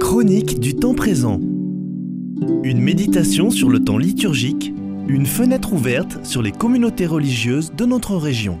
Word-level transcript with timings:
Chronique 0.00 0.58
du 0.58 0.74
temps 0.74 0.94
présent. 0.94 1.38
Une 2.62 2.80
méditation 2.80 3.50
sur 3.50 3.68
le 3.68 3.84
temps 3.84 3.98
liturgique, 3.98 4.72
une 5.06 5.26
fenêtre 5.26 5.74
ouverte 5.74 6.24
sur 6.24 6.40
les 6.40 6.52
communautés 6.52 7.04
religieuses 7.04 7.74
de 7.74 7.84
notre 7.84 8.16
région. 8.16 8.58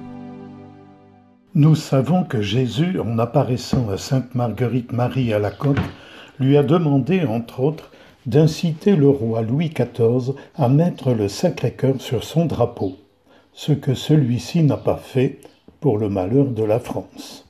Nous 1.54 1.74
savons 1.74 2.24
que 2.24 2.42
Jésus, 2.42 3.00
en 3.00 3.18
apparaissant 3.18 3.88
à 3.88 3.96
Sainte 3.96 4.34
Marguerite 4.34 4.92
Marie 4.92 5.32
à 5.32 5.38
la 5.38 5.50
côte, 5.50 5.80
lui 6.38 6.58
a 6.58 6.62
demandé, 6.62 7.24
entre 7.24 7.60
autres, 7.60 7.92
d'inciter 8.26 8.94
le 8.94 9.08
roi 9.08 9.40
Louis 9.40 9.70
XIV 9.70 10.34
à 10.54 10.68
mettre 10.68 11.14
le 11.14 11.28
Sacré-Cœur 11.28 11.98
sur 11.98 12.24
son 12.24 12.44
drapeau, 12.44 12.98
ce 13.54 13.72
que 13.72 13.94
celui-ci 13.94 14.64
n'a 14.64 14.76
pas 14.76 14.98
fait 14.98 15.40
pour 15.80 15.96
le 15.96 16.10
malheur 16.10 16.48
de 16.48 16.62
la 16.62 16.78
France. 16.78 17.44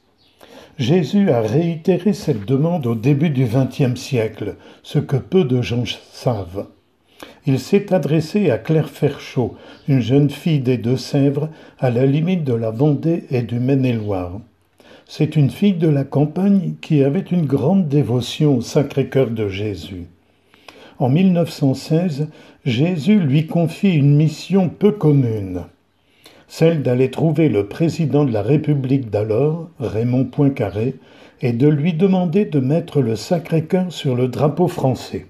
Jésus 0.79 1.31
a 1.31 1.41
réitéré 1.41 2.13
cette 2.13 2.47
demande 2.47 2.87
au 2.87 2.97
début 2.97 3.31
du 3.31 3.45
XXe 3.45 3.95
siècle, 3.95 4.57
ce 4.82 4.99
que 4.99 5.17
peu 5.17 5.45
de 5.45 5.63
gens 5.63 5.85
savent. 6.13 6.67
Il 7.46 7.61
s'est 7.61 7.95
adressé 7.95 8.51
à 8.51 8.59
Claire 8.59 8.89
Ferchaud, 8.89 9.55
une 9.87 10.01
jeune 10.01 10.31
fille 10.31 10.59
des 10.59 10.77
Deux-Sèvres, 10.77 11.49
à 11.79 11.91
la 11.91 12.07
limite 12.07 12.43
de 12.43 12.55
la 12.55 12.73
Vendée 12.73 13.23
et 13.31 13.43
du 13.43 13.61
Maine-et-Loire. 13.61 14.41
C'est 15.07 15.37
une 15.37 15.51
fille 15.51 15.75
de 15.75 15.89
la 15.89 16.03
campagne 16.03 16.75
qui 16.81 17.04
avait 17.04 17.21
une 17.21 17.46
grande 17.46 17.87
dévotion 17.87 18.57
au 18.57 18.61
Sacré-Cœur 18.61 19.31
de 19.31 19.49
Jésus. 19.49 20.07
En 20.99 21.09
1916, 21.09 22.29
Jésus 22.65 23.21
lui 23.21 23.46
confie 23.46 23.95
une 23.95 24.17
mission 24.17 24.68
peu 24.68 24.91
commune, 24.91 25.67
celle 26.57 26.82
d'aller 26.82 27.11
trouver 27.11 27.49
le 27.49 27.67
président 27.67 28.25
de 28.25 28.32
la 28.32 28.40
République 28.40 29.11
d'alors, 29.11 29.71
Raymond 29.81 30.26
Poincaré, 30.26 30.95
et 31.43 31.53
de 31.53 31.67
lui 31.67 31.95
demander 31.95 32.45
de 32.45 32.61
mettre 32.61 33.00
le 33.00 33.17
Sacré-Cœur 33.17 33.92
sur 33.92 34.14
le 34.14 34.28
drapeau 34.28 34.69
français. 34.69 35.27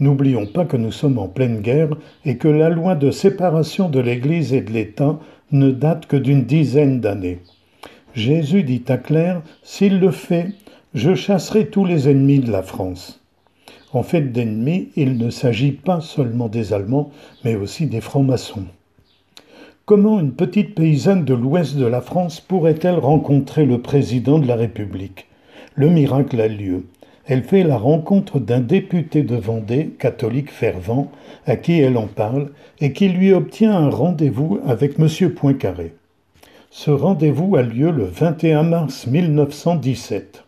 N'oublions 0.00 0.46
pas 0.46 0.64
que 0.64 0.76
nous 0.76 0.90
sommes 0.90 1.18
en 1.18 1.28
pleine 1.28 1.60
guerre 1.60 1.90
et 2.24 2.38
que 2.38 2.48
la 2.48 2.70
loi 2.70 2.96
de 2.96 3.12
séparation 3.12 3.88
de 3.88 4.00
l'Église 4.00 4.52
et 4.52 4.62
de 4.62 4.72
l'État 4.72 5.20
ne 5.52 5.70
date 5.70 6.06
que 6.06 6.16
d'une 6.16 6.42
dizaine 6.42 6.98
d'années. 6.98 7.38
Jésus 8.16 8.64
dit 8.64 8.82
à 8.88 8.96
Claire, 8.96 9.42
S'il 9.62 10.00
le 10.00 10.10
fait, 10.10 10.48
je 10.92 11.14
chasserai 11.14 11.66
tous 11.68 11.84
les 11.84 12.08
ennemis 12.08 12.40
de 12.40 12.50
la 12.50 12.64
France. 12.64 13.22
En 13.92 14.02
fait 14.02 14.32
d'ennemis, 14.32 14.88
il 14.96 15.18
ne 15.18 15.30
s'agit 15.30 15.70
pas 15.70 16.00
seulement 16.00 16.48
des 16.48 16.72
Allemands, 16.72 17.12
mais 17.44 17.54
aussi 17.54 17.86
des 17.86 18.00
francs-maçons. 18.00 18.66
Comment 19.92 20.20
une 20.20 20.32
petite 20.32 20.74
paysanne 20.74 21.26
de 21.26 21.34
l'ouest 21.34 21.76
de 21.76 21.84
la 21.84 22.00
France 22.00 22.40
pourrait-elle 22.40 22.94
rencontrer 22.94 23.66
le 23.66 23.82
président 23.82 24.38
de 24.38 24.48
la 24.48 24.56
République? 24.56 25.26
Le 25.74 25.90
miracle 25.90 26.40
a 26.40 26.48
lieu 26.48 26.86
elle 27.26 27.42
fait 27.42 27.62
la 27.62 27.76
rencontre 27.76 28.40
d'un 28.40 28.60
député 28.60 29.22
de 29.22 29.36
Vendée, 29.36 29.90
catholique 29.98 30.50
fervent, 30.50 31.12
à 31.44 31.56
qui 31.56 31.78
elle 31.78 31.98
en 31.98 32.06
parle, 32.06 32.52
et 32.80 32.94
qui 32.94 33.10
lui 33.10 33.34
obtient 33.34 33.76
un 33.76 33.90
rendez-vous 33.90 34.60
avec 34.66 34.98
M. 34.98 35.30
Poincaré. 35.30 35.92
Ce 36.70 36.90
rendez-vous 36.90 37.54
a 37.56 37.62
lieu 37.62 37.90
le 37.90 38.04
21 38.04 38.62
mars 38.62 39.06
1917. 39.06 40.44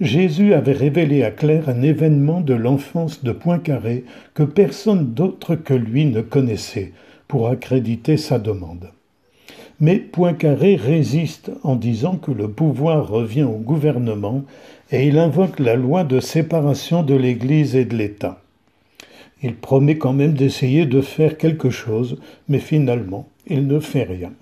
Jésus 0.00 0.54
avait 0.54 0.72
révélé 0.72 1.22
à 1.22 1.30
Claire 1.30 1.68
un 1.68 1.82
événement 1.82 2.40
de 2.40 2.54
l'enfance 2.54 3.22
de 3.22 3.32
Poincaré 3.32 4.04
que 4.32 4.42
personne 4.42 5.12
d'autre 5.12 5.54
que 5.54 5.74
lui 5.74 6.06
ne 6.06 6.22
connaissait 6.22 6.94
pour 7.28 7.48
accréditer 7.48 8.16
sa 8.16 8.38
demande. 8.38 8.90
Mais 9.80 9.98
Poincaré 9.98 10.74
résiste 10.74 11.52
en 11.62 11.76
disant 11.76 12.16
que 12.16 12.32
le 12.32 12.48
pouvoir 12.48 13.08
revient 13.08 13.44
au 13.44 13.58
gouvernement 13.58 14.42
et 14.90 15.06
il 15.06 15.18
invoque 15.18 15.60
la 15.60 15.76
loi 15.76 16.02
de 16.02 16.18
séparation 16.18 17.04
de 17.04 17.14
l'Église 17.14 17.76
et 17.76 17.84
de 17.84 17.96
l'État. 17.96 18.40
Il 19.42 19.54
promet 19.54 19.98
quand 19.98 20.12
même 20.12 20.32
d'essayer 20.32 20.84
de 20.84 21.00
faire 21.00 21.38
quelque 21.38 21.70
chose, 21.70 22.16
mais 22.48 22.58
finalement, 22.58 23.28
il 23.46 23.68
ne 23.68 23.78
fait 23.78 24.02
rien. 24.02 24.32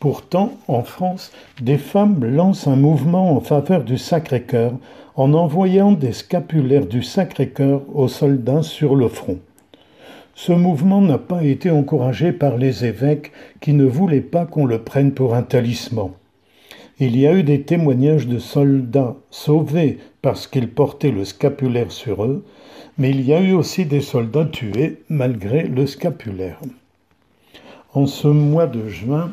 Pourtant, 0.00 0.54
en 0.66 0.82
France, 0.82 1.32
des 1.60 1.78
femmes 1.78 2.24
lancent 2.24 2.66
un 2.66 2.76
mouvement 2.76 3.36
en 3.36 3.40
faveur 3.40 3.84
du 3.84 3.98
Sacré-Cœur 3.98 4.72
en 5.14 5.34
envoyant 5.34 5.92
des 5.92 6.12
scapulaires 6.12 6.86
du 6.86 7.02
Sacré-Cœur 7.02 7.82
aux 7.92 8.08
soldats 8.08 8.62
sur 8.62 8.96
le 8.96 9.08
front. 9.08 9.38
Ce 10.40 10.52
mouvement 10.52 11.00
n'a 11.00 11.18
pas 11.18 11.42
été 11.42 11.68
encouragé 11.68 12.30
par 12.30 12.58
les 12.58 12.84
évêques 12.84 13.32
qui 13.60 13.72
ne 13.72 13.84
voulaient 13.84 14.20
pas 14.20 14.46
qu'on 14.46 14.66
le 14.66 14.78
prenne 14.78 15.10
pour 15.10 15.34
un 15.34 15.42
talisman. 15.42 16.12
Il 17.00 17.18
y 17.18 17.26
a 17.26 17.34
eu 17.34 17.42
des 17.42 17.62
témoignages 17.62 18.28
de 18.28 18.38
soldats 18.38 19.16
sauvés 19.32 19.98
parce 20.22 20.46
qu'ils 20.46 20.68
portaient 20.68 21.10
le 21.10 21.24
scapulaire 21.24 21.90
sur 21.90 22.24
eux, 22.24 22.44
mais 22.98 23.10
il 23.10 23.22
y 23.22 23.34
a 23.34 23.40
eu 23.40 23.52
aussi 23.52 23.84
des 23.84 24.00
soldats 24.00 24.44
tués 24.44 25.02
malgré 25.08 25.64
le 25.64 25.88
scapulaire. 25.88 26.60
En 27.92 28.06
ce 28.06 28.28
mois 28.28 28.68
de 28.68 28.86
juin, 28.86 29.32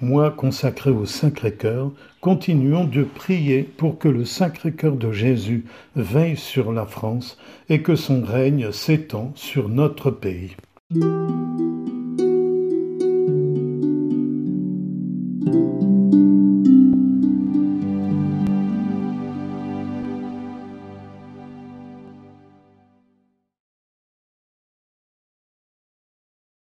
mois 0.00 0.30
consacré 0.30 0.90
au 0.90 1.06
Sacré-Cœur, 1.06 1.90
continuons 2.20 2.84
de 2.84 3.02
prier 3.02 3.62
pour 3.62 3.98
que 3.98 4.08
le 4.08 4.24
Sacré-Cœur 4.24 4.96
de 4.96 5.12
Jésus 5.12 5.64
veille 5.96 6.36
sur 6.36 6.72
la 6.72 6.86
France 6.86 7.38
et 7.68 7.82
que 7.82 7.96
son 7.96 8.22
règne 8.22 8.72
s'étend 8.72 9.32
sur 9.34 9.68
notre 9.68 10.10
pays. 10.10 10.56